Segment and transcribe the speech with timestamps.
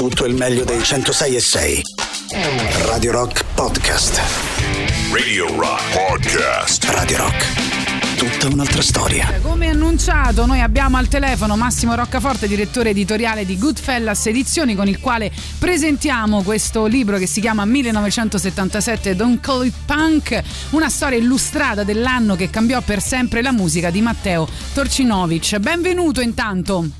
[0.00, 1.82] tutto il meglio dei 106 e 6.
[2.86, 4.18] Radio Rock Podcast.
[5.12, 6.84] Radio Rock Podcast.
[6.84, 8.16] Radio Rock.
[8.16, 9.30] Tutta un'altra storia.
[9.42, 15.00] Come annunciato, noi abbiamo al telefono Massimo Roccaforte, direttore editoriale di Goodfellas Edizioni, con il
[15.00, 21.84] quale presentiamo questo libro che si chiama 1977 Don't Call It Punk, una storia illustrata
[21.84, 25.58] dell'anno che cambiò per sempre la musica di Matteo Torcinovic.
[25.58, 26.99] Benvenuto intanto.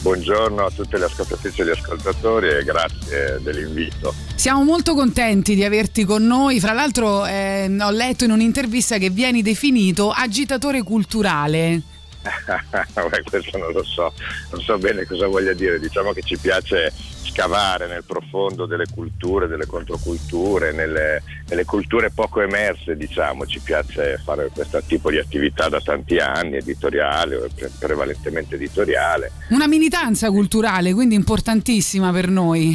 [0.00, 4.14] Buongiorno a tutte le ascoltatrici e gli ascoltatori e grazie dell'invito.
[4.34, 6.60] Siamo molto contenti di averti con noi.
[6.60, 11.80] Fra l'altro eh, ho letto in un'intervista che vieni definito agitatore culturale.
[12.26, 14.12] Beh, questo non lo so,
[14.50, 15.78] non so bene cosa voglia dire.
[15.78, 16.92] Diciamo che ci piace
[17.36, 24.18] scavare nel profondo delle culture, delle controculture, nelle, nelle, culture poco emerse, diciamo, ci piace
[24.24, 29.32] fare questo tipo di attività da tanti anni, editoriale, prevalentemente editoriale.
[29.50, 32.74] Una militanza culturale, quindi importantissima per noi.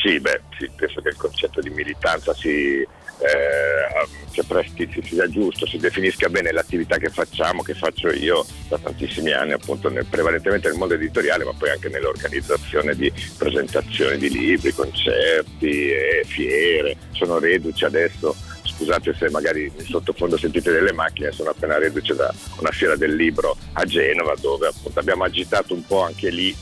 [0.00, 2.86] Sì, beh, sì, penso che il concetto di militanza si
[3.18, 8.78] eh, che presti sia giusto, si definisca bene l'attività che facciamo, che faccio io da
[8.78, 14.30] tantissimi anni, appunto nel, prevalentemente nel mondo editoriale, ma poi anche nell'organizzazione di presentazioni di
[14.30, 16.96] libri, concerti, e fiere.
[17.12, 18.36] Sono reduce adesso
[18.76, 23.14] scusate se magari in sottofondo sentite delle macchine, sono appena reduce da una fiera del
[23.14, 26.54] libro a Genova dove appunto abbiamo agitato un po' anche lì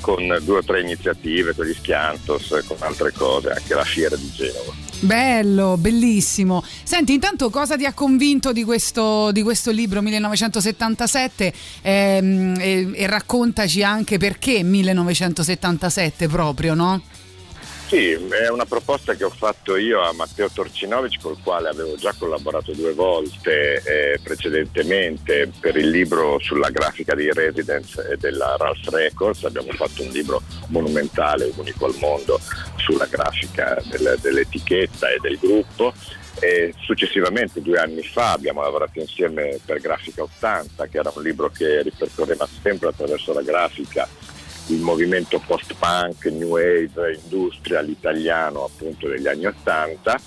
[0.00, 4.30] con due o tre iniziative, con gli Schiantos, con altre cose, anche la fiera di
[4.32, 4.89] Genova.
[5.00, 6.62] Bello, bellissimo.
[6.82, 13.06] Senti, intanto cosa ti ha convinto di questo, di questo libro 1977 ehm, e, e
[13.06, 17.00] raccontaci anche perché 1977 proprio, no?
[17.90, 22.14] Sì, è una proposta che ho fatto io a Matteo Torcinovic, col quale avevo già
[22.16, 28.86] collaborato due volte eh, precedentemente per il libro sulla grafica di Residence e della Ralph
[28.90, 29.42] Records.
[29.42, 32.38] Abbiamo fatto un libro monumentale, unico al mondo,
[32.76, 35.92] sulla grafica del, dell'etichetta e del gruppo.
[36.38, 41.50] E successivamente, due anni fa, abbiamo lavorato insieme per Grafica 80, che era un libro
[41.50, 44.08] che ripercorreva sempre attraverso la grafica
[44.70, 50.18] il movimento post-punk, new wave, industrial italiano appunto degli anni Ottanta,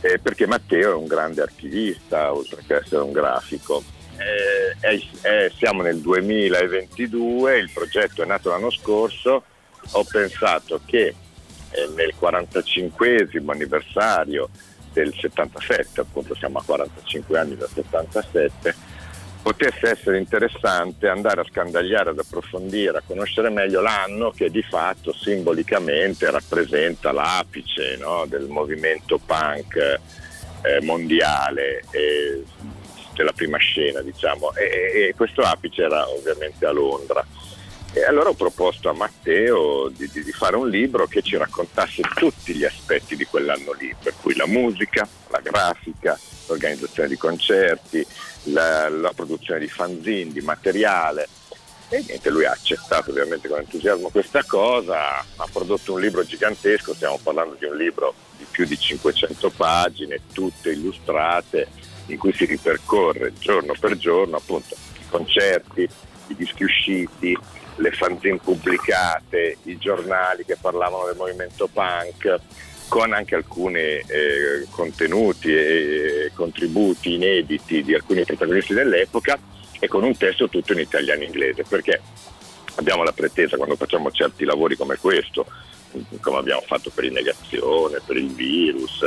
[0.00, 3.82] eh, perché Matteo è un grande archivista, oltre che essere un grafico.
[4.16, 9.44] Eh, è, siamo nel 2022, il progetto è nato l'anno scorso,
[9.92, 11.14] ho pensato che
[11.70, 14.50] eh, nel 45 anniversario
[14.92, 18.74] del 77, appunto siamo a 45 anni dal 77,
[19.42, 25.12] potesse essere interessante andare a scandagliare, ad approfondire, a conoscere meglio l'anno che di fatto
[25.12, 32.44] simbolicamente rappresenta l'apice no, del movimento punk eh, mondiale e
[33.14, 37.24] della prima scena, diciamo, e, e, questo apice era ovviamente a Londra.
[37.92, 42.02] E allora ho proposto a Matteo di, di, di, fare un libro che ci raccontasse
[42.14, 48.06] tutti gli aspetti di quell'anno lì, per cui la musica, la grafica, l'organizzazione di concerti,
[48.44, 51.28] la, la produzione di fanzine, di materiale.
[51.88, 56.94] E niente, lui ha accettato ovviamente con entusiasmo questa cosa, ha prodotto un libro gigantesco,
[56.94, 61.66] stiamo parlando di un libro di più di 500 pagine, tutte illustrate,
[62.06, 65.88] in cui si ripercorre giorno per giorno appunto i concerti,
[66.28, 67.36] i dischi usciti,
[67.80, 72.38] le fanzine pubblicate, i giornali che parlavano del movimento punk,
[72.88, 79.38] con anche alcuni eh, contenuti e contributi inediti di alcuni protagonisti dell'epoca
[79.78, 82.00] e con un testo tutto in italiano e inglese, perché
[82.74, 85.46] abbiamo la pretesa quando facciamo certi lavori come questo,
[86.20, 89.02] come abbiamo fatto per l'innegazione, per il virus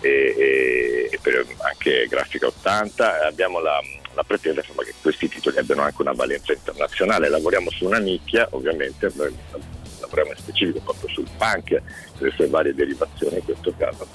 [0.00, 3.80] e, e, e per anche Grafica 80, abbiamo la,
[4.18, 7.28] la pretesa insomma, che questi titoli abbiano anche una valenza internazionale.
[7.28, 9.12] Lavoriamo su una nicchia, ovviamente
[10.00, 11.82] lavoriamo in specifico proprio sul punk e
[12.18, 14.06] le sue varie derivazioni in questo caso.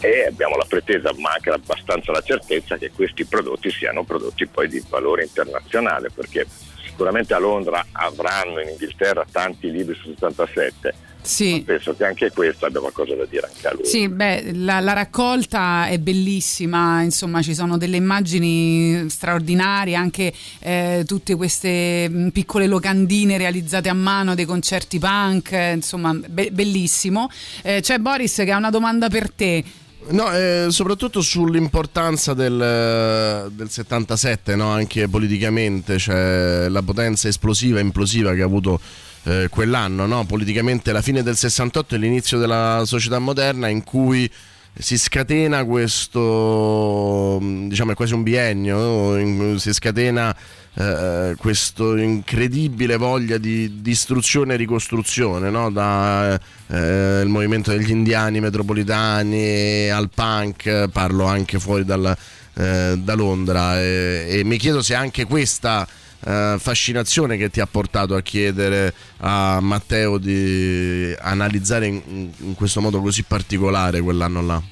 [0.00, 4.68] E abbiamo la pretesa, ma anche abbastanza la certezza che questi prodotti siano prodotti poi
[4.68, 6.46] di valore internazionale, perché
[6.82, 10.94] sicuramente a Londra avranno in Inghilterra tanti libri su 77
[11.26, 11.62] sì.
[11.64, 13.84] penso che anche questo abbia qualcosa da dire anche a lui.
[13.84, 21.04] Sì, beh, la, la, raccolta è bellissima, insomma ci sono delle immagini straordinarie, anche eh,
[21.06, 27.30] tutte queste mm, piccole locandine realizzate a mano dei concerti punk, eh, insomma be- bellissimo.
[27.62, 29.64] Eh, c'è Boris che ha una domanda per te.
[30.08, 34.68] No, eh, soprattutto sull'importanza del, del 77, no?
[34.68, 38.78] anche politicamente, cioè la potenza esplosiva e implosiva che ha avuto
[39.26, 40.24] eh, quell'anno, no?
[40.24, 44.30] politicamente la fine del 68 e l'inizio della società moderna in cui
[44.78, 50.36] si scatena questo, diciamo è quasi un biennio, si scatena
[50.74, 55.70] eh, questa incredibile voglia di distruzione e ricostruzione, no?
[55.70, 56.38] da
[56.68, 62.14] eh, movimento degli indiani metropolitani al punk, parlo anche fuori dal,
[62.54, 65.88] eh, da Londra e, e mi chiedo se anche questa
[66.26, 72.80] eh, fascinazione che ti ha portato a chiedere a Matteo di analizzare in, in questo
[72.80, 74.62] modo così particolare quell'anno là?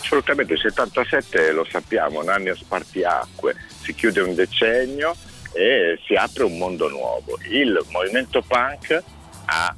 [0.00, 5.16] Assolutamente, il 77 lo sappiamo, un anno a spartiacque, si chiude un decennio
[5.52, 7.38] e si apre un mondo nuovo.
[7.50, 9.02] Il movimento punk
[9.46, 9.74] ha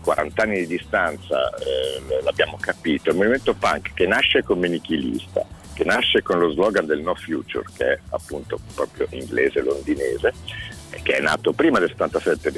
[0.00, 5.44] 40 anni di distanza, eh, l'abbiamo capito, il movimento punk che nasce come nichilista,
[5.74, 10.32] che nasce con lo slogan del no future, che è appunto proprio inglese londinese,
[11.02, 12.52] che è nato prima del 77,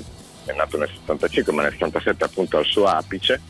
[0.45, 3.41] è nato nel 75, ma nel 77 appunto al suo apice.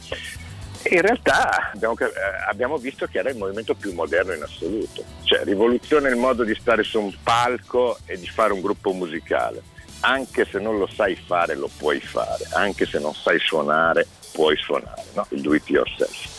[0.83, 2.07] E in realtà abbiamo, eh,
[2.49, 6.55] abbiamo, visto che era il movimento più moderno in assoluto, cioè rivoluziona il modo di
[6.55, 9.63] stare su un palco e di fare un gruppo musicale.
[10.01, 14.57] Anche se non lo sai fare, lo puoi fare, anche se non sai suonare, puoi
[14.57, 15.27] suonare, no?
[15.31, 16.36] il do it yourself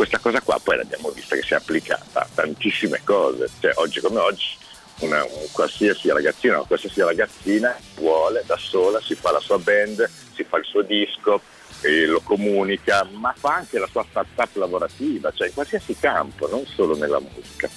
[0.00, 4.00] questa cosa qua poi l'abbiamo vista che si è applicata a tantissime cose, cioè oggi
[4.00, 4.56] come oggi
[5.00, 10.08] una, un qualsiasi ragazzino o qualsiasi ragazzina vuole da sola, si fa la sua band,
[10.32, 11.42] si fa il suo disco,
[11.82, 16.96] lo comunica, ma fa anche la sua startup lavorativa, cioè in qualsiasi campo, non solo
[16.96, 17.68] nella musica.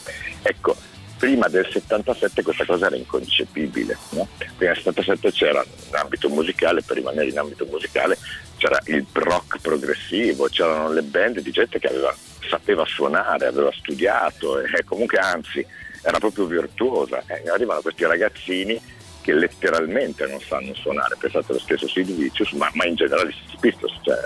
[0.44, 0.78] Ecco,
[1.18, 3.98] prima del 77 questa cosa era inconcepibile.
[4.12, 4.28] No?
[4.38, 8.18] Prima del 77 c'era in ambito musicale, per rimanere in ambito musicale,
[8.64, 12.16] c'era il rock progressivo, c'erano le band di gente che aveva,
[12.48, 15.66] sapeva suonare, aveva studiato e comunque anzi
[16.02, 17.22] era proprio virtuosa.
[17.28, 18.80] Eh, arrivano questi ragazzini
[19.20, 23.58] che letteralmente non sanno suonare, pensate allo stesso Sid Vicious, ma, ma in generale si
[23.60, 24.18] Pistols, cioè,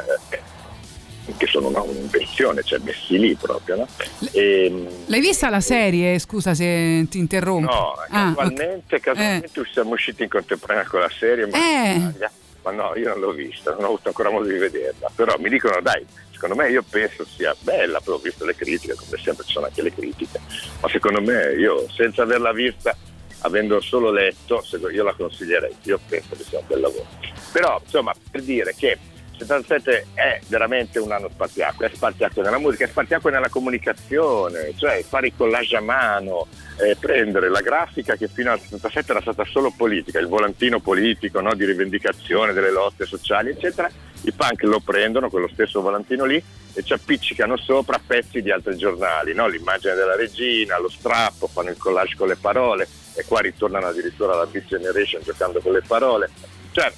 [1.35, 3.75] che sono no, un'invenzione, cioè messi lì proprio.
[3.75, 3.87] No?
[4.31, 6.19] E, L'hai vista la serie?
[6.19, 7.71] Scusa se ti interrompo.
[7.71, 8.99] No, ah, casualmente, okay.
[8.99, 9.65] casualmente eh.
[9.71, 12.29] siamo usciti in contemporanea con la serie, ma, eh.
[12.67, 15.47] Ma no, io non l'ho vista, non ho avuto ancora modo di vederla, però mi
[15.49, 19.45] dicono dai, secondo me io penso sia bella, però ho visto le critiche, come sempre
[19.45, 20.39] ci sono anche le critiche,
[20.81, 22.95] ma secondo me io senza averla vista,
[23.41, 24.61] avendo solo letto,
[24.91, 27.07] io la consiglierei, io penso che sia un bel lavoro.
[27.53, 28.97] Però insomma per dire che
[29.37, 35.03] 77 è veramente un anno spartiacque, è spartiacque nella musica, è spartiacque nella comunicazione, cioè
[35.07, 36.47] fare i collage a mano,
[36.79, 41.39] eh, prendere la grafica che fino al 77 era stata solo politica, il volantino politico
[41.41, 43.89] no, di rivendicazione delle lotte sociali, eccetera,
[44.21, 46.41] i punk lo prendono, quello stesso volantino lì,
[46.73, 49.47] e ci appiccicano sopra pezzi di altri giornali, no?
[49.47, 54.33] l'immagine della regina, lo strappo, fanno il collage con le parole, e qua ritornano addirittura
[54.33, 56.29] alla Beat Generation giocando con le parole.
[56.71, 56.91] Cioè,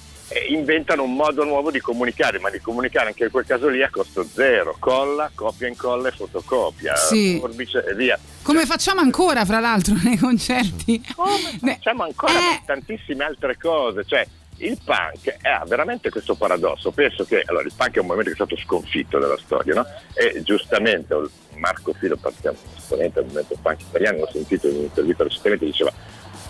[0.48, 3.90] inventano un modo nuovo di comunicare, ma di comunicare anche in quel caso lì a
[3.90, 7.38] costo zero, colla, copia e incolla e fotocopia, sì.
[7.40, 8.18] forbice e via.
[8.42, 11.02] Come facciamo ancora, fra l'altro, nei concerti?
[11.14, 12.62] Come facciamo ancora eh.
[12.64, 14.26] tantissime altre cose, cioè
[14.58, 16.90] il punk ha veramente questo paradosso.
[16.90, 19.86] Penso che allora, il punk è un movimento che è stato sconfitto dalla storia, no?
[20.14, 21.16] E giustamente
[21.56, 25.92] Marco Filo, esponente del movimento punk italiano, l'ho sentito in un'intervista recentemente, diceva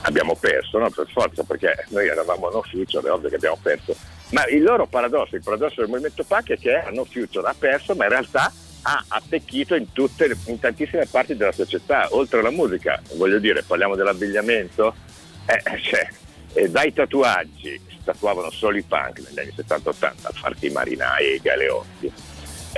[0.03, 0.91] abbiamo perso, no?
[0.91, 3.95] per forza, perché noi eravamo No Future, è ovvio che abbiamo perso.
[4.31, 7.95] Ma il loro paradosso, il paradosso del movimento PAC è che No Future ha perso,
[7.95, 8.53] ma in realtà
[8.83, 13.01] ha attecchito in, tutte, in tantissime parti della società, oltre alla musica.
[13.15, 14.95] Voglio dire, parliamo dell'abbigliamento,
[15.47, 16.09] eh, cioè,
[16.55, 21.25] eh, dai tatuaggi, si tatuavano solo i punk negli anni 70-80, a farti i marinai
[21.25, 22.13] e i galeotti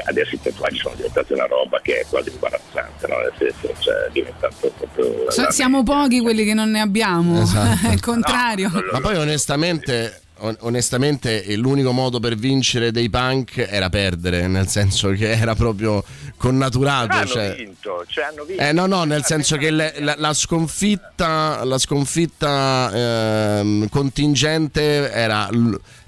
[0.05, 3.19] adesso i tatuaggi sono diventati una roba che è quasi imbarazzante, no?
[3.19, 5.31] nel senso cioè, è diventato proprio...
[5.31, 7.87] So, siamo pochi quelli che non ne abbiamo, esatto.
[7.89, 8.71] è il contrario.
[8.73, 10.21] No, Ma poi onestamente
[10.61, 16.03] onestamente l'unico modo per vincere dei punk era perdere, nel senso che era proprio
[16.37, 17.17] connaturato.
[17.17, 17.55] Hanno cioè...
[17.57, 18.63] vinto, cioè hanno vinto.
[18.63, 25.49] Eh, no, no, nel senso che le, la, la, sconfitta, la sconfitta eh, contingente era,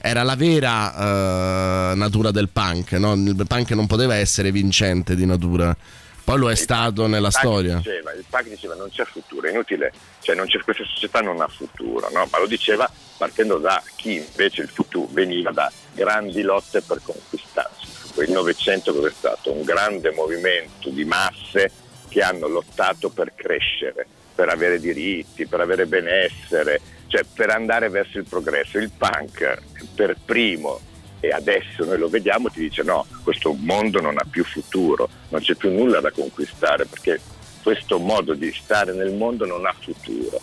[0.01, 2.93] era, la vera eh, natura del punk.
[2.93, 3.15] No?
[3.15, 5.77] Il punk non poteva essere vincente di natura.
[6.25, 7.77] Poi lo è stato nella storia.
[7.77, 11.49] Diceva, il PAC diceva non c'è futuro, è inutile, cioè c'è, questa società non ha
[11.49, 12.27] futuro, no?
[12.31, 18.23] ma lo diceva partendo da chi invece il futuro veniva da grandi lotte per conquistarsi.
[18.23, 19.53] Il Novecento cos'è stato?
[19.53, 21.71] Un grande movimento di masse
[22.09, 28.17] che hanno lottato per crescere, per avere diritti, per avere benessere, cioè per andare verso
[28.17, 28.79] il progresso.
[28.79, 29.61] Il punk
[29.95, 30.81] per primo
[31.27, 35.41] e adesso noi lo vediamo ti dice no, questo mondo non ha più futuro, non
[35.41, 37.21] c'è più nulla da conquistare perché
[37.63, 40.39] questo modo di stare nel mondo non ha futuro.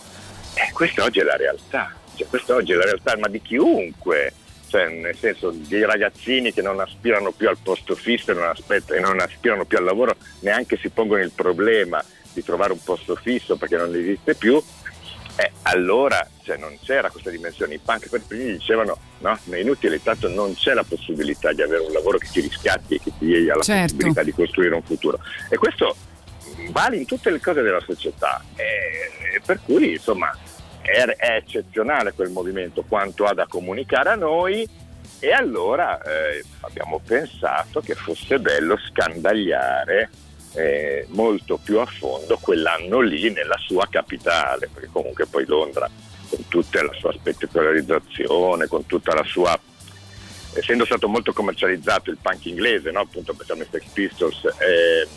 [0.54, 4.34] E questa oggi è la realtà, cioè, questa oggi è la realtà, ma di chiunque.
[4.68, 8.94] cioè nel senso dei ragazzini che non aspirano più al posto fisso e non, aspetta,
[8.94, 13.14] e non aspirano più al lavoro, neanche si pongono il problema di trovare un posto
[13.14, 14.62] fisso perché non esiste più,
[15.36, 17.74] eh, allora cioè, non c'era questa dimensione.
[17.74, 21.82] I punk per primi dicevano no, è inutile, tanto non c'è la possibilità di avere
[21.82, 23.94] un lavoro che ti riscatti e che ti dia la certo.
[23.94, 25.18] possibilità di costruire un futuro.
[25.48, 25.96] E questo
[26.70, 28.42] vale in tutte le cose della società.
[28.56, 30.36] E, per cui insomma
[30.82, 34.68] è, è, eccezionale quel movimento quanto ha da comunicare a noi
[35.18, 40.10] e allora eh, abbiamo pensato che fosse bello scandagliare
[40.54, 45.88] eh, molto più a fondo quell'anno lì nella sua capitale, perché comunque poi Londra
[46.28, 49.58] con tutta la sua spettacolarizzazione, con tutta la sua
[50.54, 53.00] essendo stato molto commercializzato il punk inglese, no?
[53.00, 55.08] appunto pensiamo ai Sex Pistols, eh,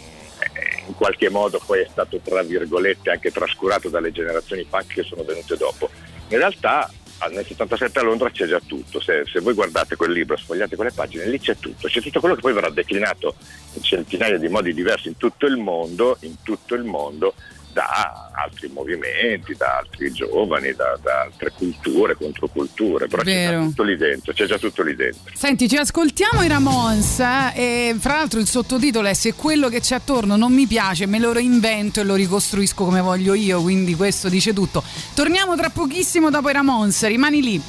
[0.88, 5.24] in qualche modo poi è stato tra virgolette anche trascurato dalle generazioni punk che sono
[5.24, 5.90] venute dopo.
[6.30, 6.90] In realtà
[7.28, 10.92] nel 77 a Londra c'è già tutto, se, se, voi guardate quel libro, sfogliate quelle
[10.92, 13.36] pagine, lì c'è tutto, c'è tutto quello che poi verrà declinato
[13.74, 17.34] in centinaia di modi diversi in tutto il mondo, in tutto il mondo
[17.76, 23.52] da altri movimenti, da altri giovani, da, da altre culture, controculture, però Vero.
[23.52, 25.34] c'è già tutto lì dentro, c'è già tutto lì dentro.
[25.34, 27.52] Senti, ci ascoltiamo i Ramons eh?
[27.54, 31.20] e fra l'altro il sottotitolo è Se quello che c'è attorno non mi piace, me
[31.20, 34.82] lo reinvento e lo ricostruisco come voglio io, quindi questo dice tutto.
[35.14, 37.62] Torniamo tra pochissimo dopo i Ramons, rimani lì.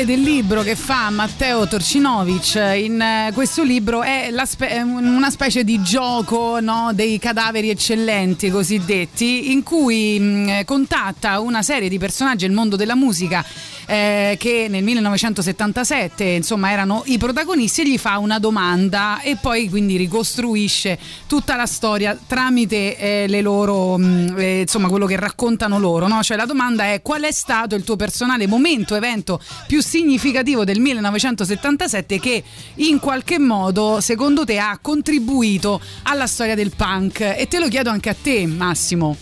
[0.00, 5.64] Belle del libro che fa Matteo Torcinovic in eh, questo libro è spe- una specie
[5.64, 12.46] di gioco no, dei cadaveri eccellenti cosiddetti in cui mh, contatta una serie di personaggi
[12.46, 13.44] del mondo della musica
[13.86, 19.68] eh, che nel 1977 insomma erano i protagonisti e gli fa una domanda e poi
[19.68, 25.78] quindi ricostruisce tutta la storia tramite eh, le loro mh, eh, insomma quello che raccontano
[25.78, 26.22] loro no?
[26.22, 30.78] cioè la domanda è qual è stato il tuo personale momento evento più significativo del
[30.78, 32.44] 1977 che
[32.76, 37.90] in qualche modo secondo te ha contribuito alla storia del punk e te lo chiedo
[37.90, 39.16] anche a te Massimo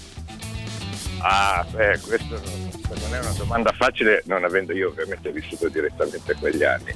[1.21, 2.41] Ah, beh, questo
[3.01, 6.95] non è una domanda facile, non avendo io ovviamente vissuto direttamente quegli anni.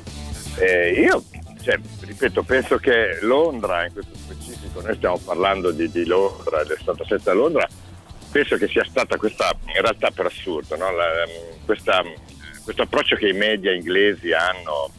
[0.59, 1.25] Eh, io,
[1.62, 6.76] cioè, ripeto, penso che Londra, in questo specifico, noi stiamo parlando di, di Londra, del
[6.76, 7.69] 77 a Londra,
[8.31, 10.93] penso che sia stata questa, in realtà per assurdo, no?
[10.93, 11.07] La,
[11.64, 12.02] questa,
[12.62, 14.90] questo approccio che i media inglesi hanno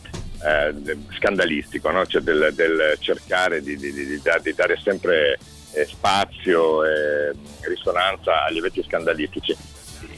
[0.44, 2.06] eh, scandalistico, no?
[2.06, 5.40] cioè del, del cercare di, di, di, di dare sempre
[5.74, 9.56] eh, spazio e risonanza agli eventi scandalistici.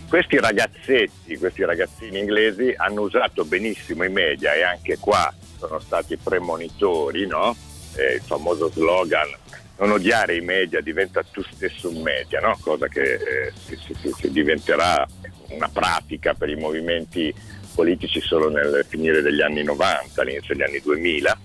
[0.07, 6.17] Questi ragazzetti, questi ragazzini inglesi hanno usato benissimo i media e anche qua sono stati
[6.17, 7.55] premonitori, no?
[7.95, 9.29] eh, il famoso slogan
[9.77, 12.57] non odiare i media, diventa tu stesso un media, no?
[12.61, 15.05] cosa che eh, si, si, si diventerà
[15.55, 17.33] una pratica per i movimenti
[17.73, 21.39] politici solo nel finire degli anni 90, all'inizio degli anni 2000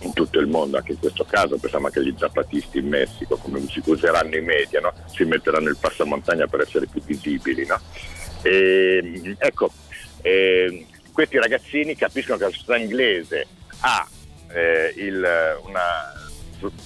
[0.00, 3.60] in tutto il mondo, anche in questo caso pensiamo che gli zapatisti in Messico, come
[3.68, 4.92] si useranno i media, no?
[5.06, 7.64] si metteranno il passamontagna per essere più visibili.
[7.66, 7.80] No?
[8.42, 9.72] E, ecco,
[10.20, 13.46] e, questi ragazzini capiscono che la società inglese
[13.80, 14.06] ha
[14.52, 15.26] eh, il,
[15.64, 16.12] una,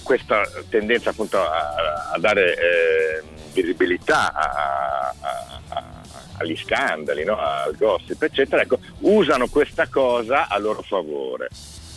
[0.03, 3.23] questa tendenza appunto a, a dare eh,
[3.53, 5.93] visibilità a, a,
[6.37, 7.37] agli scandali, no?
[7.37, 11.49] al gossip, eccetera, ecco, usano questa cosa a loro favore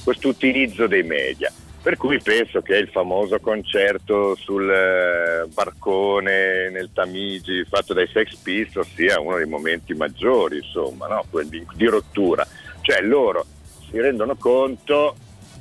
[0.05, 1.51] questo utilizzo dei media.
[1.83, 8.37] Per cui penso che il famoso concerto sul eh, barcone nel Tamigi fatto dai Sex
[8.37, 11.27] Pistols sia uno dei momenti maggiori, insomma, no?
[11.43, 12.47] di, di rottura.
[12.81, 13.45] Cioè loro
[13.91, 15.15] si rendono conto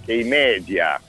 [0.05, 1.00] che i media,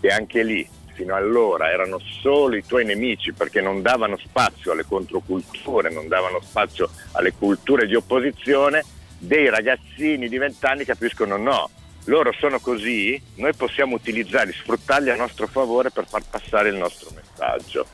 [0.00, 4.84] che anche lì fino allora erano solo i tuoi nemici perché non davano spazio alle
[4.86, 8.84] controculture, non davano spazio alle culture di opposizione,
[9.18, 11.70] dei ragazzini di vent'anni capiscono no,
[12.04, 17.10] loro sono così, noi possiamo utilizzarli, sfruttarli a nostro favore per far passare il nostro
[17.14, 17.86] messaggio.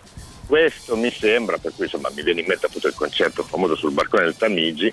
[0.46, 3.92] Questo mi sembra, per cui insomma mi viene in mente appunto il concerto famoso sul
[3.92, 4.92] barcone del Tamigi,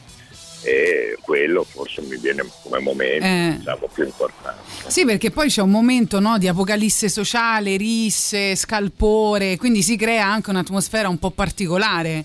[0.64, 3.56] e quello forse mi viene come momento eh.
[3.58, 4.62] diciamo, più importante.
[4.88, 10.26] Sì, perché poi c'è un momento no, di apocalisse sociale, risse, scalpore, quindi si crea
[10.26, 12.24] anche un'atmosfera un po' particolare.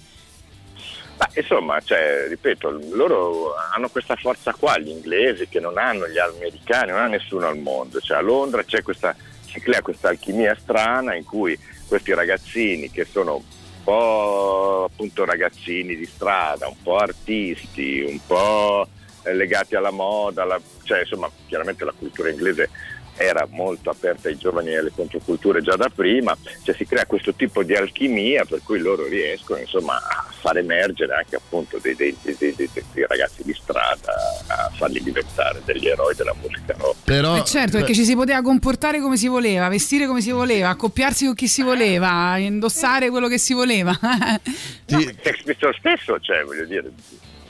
[1.19, 6.19] Ma insomma, cioè, ripeto, loro hanno questa forza qua, gli inglesi che non hanno gli
[6.19, 7.99] americani, non ha nessuno al mondo.
[7.99, 13.43] Cioè, a Londra questa, si crea questa alchimia strana in cui questi ragazzini che sono
[13.89, 18.87] po' appunto ragazzini di strada, un po' artisti, un po'
[19.33, 22.69] legati alla moda, alla, cioè insomma chiaramente la cultura inglese
[23.17, 27.33] era molto aperta ai giovani e alle controculture già da prima, cioè si crea questo
[27.33, 32.17] tipo di alchimia per cui loro riescono insomma, a far emergere anche appunto dei, dei,
[32.23, 32.71] dei, dei,
[33.07, 34.13] ragazzi di strada,
[34.47, 36.97] a farli diventare degli eroi della musica rock.
[37.05, 40.71] Però, eh certo, perché ci si poteva comportare come si voleva, vestire come si voleva,
[40.71, 43.91] accoppiarsi con chi si voleva, indossare quello che si voleva.
[44.01, 46.91] no, Sex stesso, cioè voglio dire,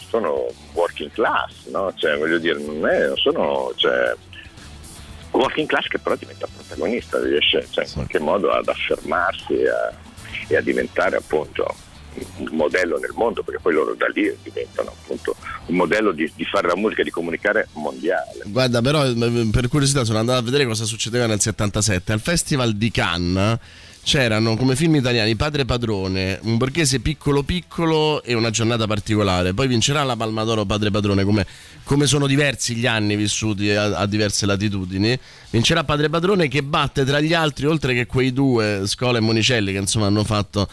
[0.09, 1.93] sono working class, no?
[1.95, 3.73] Cioè, voglio dire, non, è, non sono...
[3.77, 4.15] Cioè,
[5.31, 9.93] working class che però diventa protagonista, riesce cioè, in qualche modo ad affermarsi a,
[10.49, 11.75] e a diventare appunto
[12.37, 15.37] un modello nel mondo, perché poi loro da lì diventano appunto
[15.67, 18.43] un modello di, di, fare la musica, di comunicare mondiale.
[18.47, 19.03] Guarda, però
[19.51, 23.59] per curiosità sono andato a vedere cosa succedeva nel 77 al Festival di Cannes
[24.09, 29.53] c'erano come film italiani Padre Padrone, Un borghese piccolo piccolo e Una giornata particolare.
[29.53, 31.47] Poi vincerà la Palma d'Oro Padre Padrone, come,
[31.85, 35.19] come sono diversi gli anni vissuti a, a, diverse latitudini.
[35.51, 39.73] Vincerà Padre Padrone che batte tra gli altri, oltre che quei due, Scola e Monicelli,
[39.73, 40.67] che insomma hanno fatto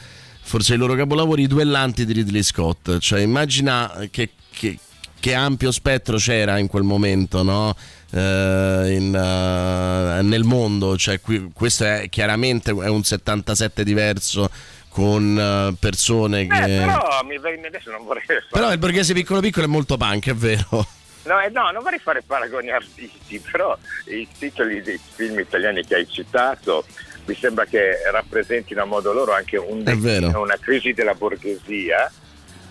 [0.46, 3.00] forse i loro capolavori, i duellanti di Ridley Scott.
[3.00, 4.78] Cioè immagina che, che,
[5.20, 7.76] che ampio spettro c'era in quel momento, no?
[8.12, 14.50] Uh, in, uh, nel mondo, cioè qui, questo è chiaramente è un 77 diverso
[14.88, 16.62] con uh, persone eh, che...
[16.86, 18.46] però mi viene adesso non vorrei fare...
[18.50, 20.88] Però il borghese piccolo piccolo è molto punk, è vero.
[21.26, 25.96] No, eh, no, non vorrei fare paragoni artisti, però i titoli dei film italiani che
[25.96, 26.86] hai citato
[27.26, 32.12] mi sembra che rappresentino a modo loro anche un declino, una crisi della borghesia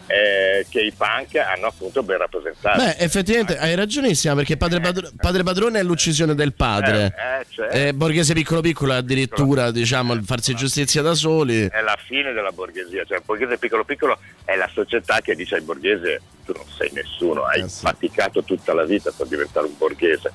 [0.07, 2.83] eh, che i punk hanno appunto ben rappresentato.
[2.83, 7.14] Beh, effettivamente hai ragionissima perché padre, padro- padre, padrone è l'uccisione del padre.
[7.17, 7.75] Eh, eh, certo.
[7.75, 11.67] eh, borghese piccolo piccolo addirittura diciamo il farsi giustizia da soli.
[11.67, 15.57] È la fine della borghesia, cioè il borghese piccolo piccolo è la società che dice
[15.57, 19.77] al borghese tu non sei nessuno, hai eh, faticato tutta la vita per diventare un
[19.79, 20.31] borghese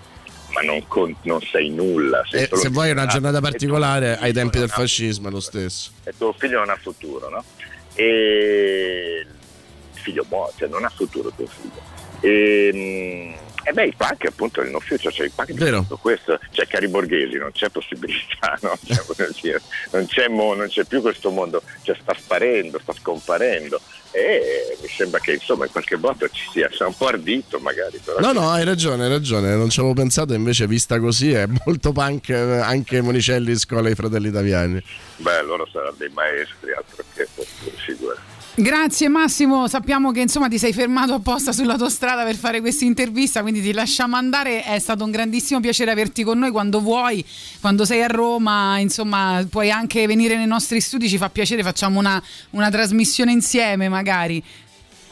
[0.60, 2.24] ma non, con, non sei nulla.
[2.30, 5.92] Sei eh, se vuoi una giornata particolare ai tempi del fascismo è lo stesso.
[6.04, 7.44] E tuo figlio non ha futuro, no?
[7.96, 9.26] E
[9.94, 11.82] figlio muore, cioè non ha futuro tuo figlio.
[12.22, 15.86] E, e beh, i punk appunto il no future, cioè i punk Vero.
[16.02, 18.78] questo, cioè cari borghesi, non c'è possibilità, no?
[18.86, 19.60] cioè,
[19.92, 23.80] non, c'è mo, non, c'è più questo mondo, cioè sta sparendo, sta scomparendo
[24.12, 28.00] e mi sembra che insomma in qualche modo ci sia, sia un po' ardito magari.
[28.04, 31.46] Però no, no, hai ragione, hai ragione, non ci avevo pensato, invece vista così è
[31.66, 34.82] molto punk anche Monicelli, scuola i fratelli italiani.
[35.18, 37.28] Beh, loro saranno dei maestri, altro che
[37.76, 38.38] figure.
[38.56, 43.62] Grazie Massimo, sappiamo che insomma ti sei fermato apposta sull'autostrada per fare questa intervista, quindi
[43.62, 47.26] ti lasciamo andare, è stato un grandissimo piacere averti con noi quando vuoi,
[47.62, 52.00] quando sei a Roma, insomma puoi anche venire nei nostri studi, ci fa piacere, facciamo
[52.00, 54.44] una, una trasmissione insieme magari.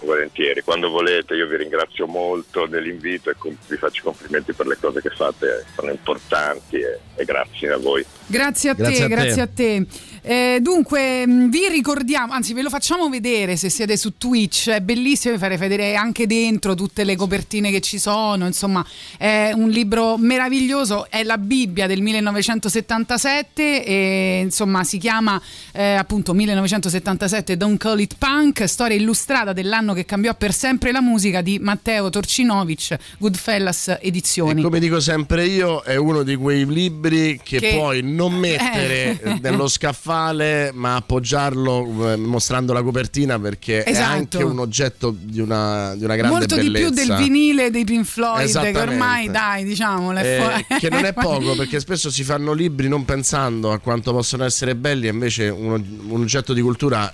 [0.01, 3.35] Volentieri, quando volete, io vi ringrazio molto dell'invito e
[3.67, 8.05] vi faccio complimenti per le cose che fate, sono importanti e, e grazie a voi.
[8.27, 9.85] Grazie a grazie te, a grazie a te.
[10.29, 14.81] Eh, dunque, mm, vi ricordiamo, anzi ve lo facciamo vedere se siete su Twitch, è
[14.81, 18.85] bellissimo, vi farei vedere anche dentro tutte le copertine che ci sono, insomma
[19.17, 26.33] è un libro meraviglioso, è la Bibbia del 1977 e insomma si chiama eh, appunto
[26.33, 31.57] 1977 Don't Call It Punk, storia illustrata dell'anno che cambiò per sempre la musica di
[31.57, 34.59] Matteo Torcinovic, Goodfellas Edizioni.
[34.59, 37.75] E come dico sempre io, è uno di quei libri che, che...
[37.75, 39.39] puoi non mettere eh.
[39.41, 44.11] nello scaffale ma appoggiarlo eh, mostrando la copertina perché Esatto.
[44.11, 46.89] è anche un oggetto di una, di una grande Molto bellezza.
[46.89, 51.13] di più del vinile dei Pink Floyd, che ormai, dai, diciamolo, Eh, che non è
[51.15, 55.47] poco perché spesso si fanno libri non pensando a quanto possono essere belli e invece
[55.49, 57.13] un, un oggetto di cultura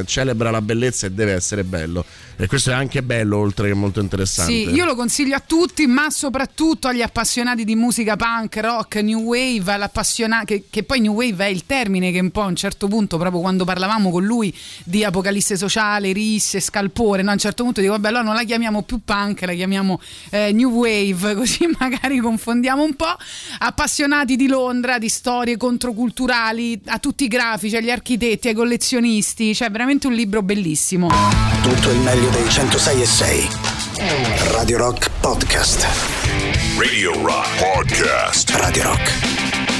[0.00, 2.04] eh, celebra la bellezza e deve essere bello
[2.36, 5.86] e questo è anche bello oltre che molto interessante Sì, io lo consiglio a tutti,
[5.86, 11.12] ma soprattutto agli appassionati di musica punk, rock, new wave, all'appassionato che, che poi new
[11.12, 14.24] wave è il termine che un po' a un certo punto, proprio quando parlavamo con
[14.24, 17.30] lui di apocalisse sociale, risse, scalpore, no?
[17.30, 20.52] a un certo punto dico vabbè allora non la chiamiamo più punk, la chiamiamo eh,
[20.52, 23.16] new wave, così magari confondiamo un po'.
[23.58, 29.70] Appassionati di Londra, di storie controculturali, a tutti i grafici, agli architetti, ai collezionisti, cioè
[29.70, 31.08] veramente un libro bellissimo.
[31.62, 33.48] Tutto il meglio dei 106 e 6.
[34.52, 35.86] Radio Rock Podcast.
[36.78, 38.50] Radio Rock Podcast.
[38.50, 39.33] Radio Rock.